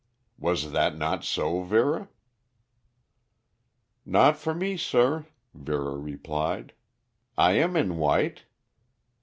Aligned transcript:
"Was 0.39 0.71
that 0.71 0.97
not 0.97 1.23
so, 1.23 1.61
Vera?" 1.61 2.09
"Not 4.03 4.35
for 4.35 4.55
me, 4.55 4.75
sir," 4.75 5.27
Vera 5.53 5.95
replied. 5.95 6.73
"I 7.37 7.51
am 7.59 7.75
in 7.75 7.97
white." 7.97 8.45